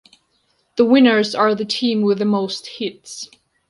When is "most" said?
2.25-2.65